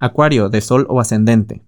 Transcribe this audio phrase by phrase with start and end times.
[0.00, 1.64] Acuario, de Sol o ascendente.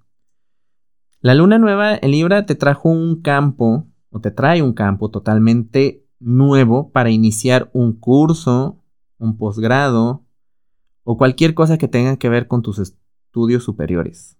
[1.20, 6.06] La luna nueva en Libra te trajo un campo o te trae un campo totalmente
[6.18, 8.82] nuevo para iniciar un curso,
[9.18, 10.24] un posgrado
[11.02, 14.38] o cualquier cosa que tenga que ver con tus estudios superiores.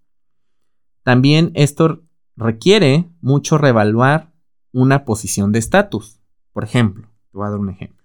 [1.02, 2.02] También esto
[2.36, 4.32] requiere mucho revaluar
[4.72, 6.20] una posición de estatus.
[6.52, 8.04] Por ejemplo, te voy a dar un ejemplo.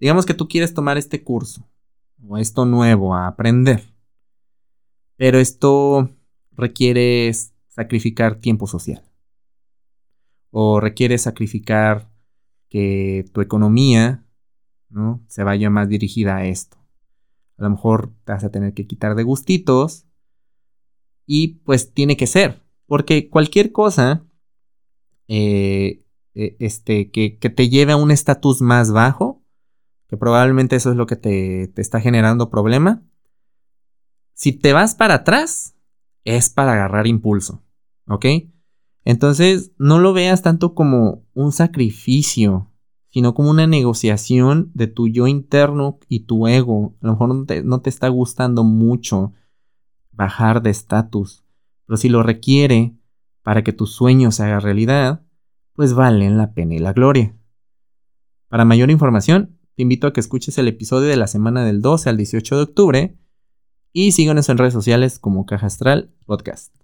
[0.00, 1.68] Digamos que tú quieres tomar este curso
[2.26, 3.93] o esto nuevo a aprender,
[5.16, 6.10] pero esto
[6.52, 7.32] requiere
[7.68, 9.02] sacrificar tiempo social
[10.50, 12.10] o requiere sacrificar
[12.68, 14.24] que tu economía
[14.88, 15.24] ¿no?
[15.26, 16.76] se vaya más dirigida a esto.
[17.58, 20.06] A lo mejor te vas a tener que quitar de gustitos
[21.26, 24.24] y pues tiene que ser, porque cualquier cosa
[25.26, 26.04] eh,
[26.34, 29.42] eh, este, que, te lleve a un estatus más bajo,
[30.08, 33.02] que probablemente eso es lo que te, te está generando problema,
[34.44, 35.74] si te vas para atrás,
[36.22, 37.62] es para agarrar impulso,
[38.06, 38.26] ¿ok?
[39.06, 42.70] Entonces, no lo veas tanto como un sacrificio,
[43.08, 46.94] sino como una negociación de tu yo interno y tu ego.
[47.00, 49.32] A lo mejor no te, no te está gustando mucho
[50.12, 51.42] bajar de estatus,
[51.86, 52.98] pero si lo requiere
[53.42, 55.24] para que tu sueño se haga realidad,
[55.72, 57.34] pues valen la pena y la gloria.
[58.48, 62.10] Para mayor información, te invito a que escuches el episodio de la semana del 12
[62.10, 63.18] al 18 de octubre
[63.94, 66.83] y síganos en redes sociales como Caja Astral Podcast.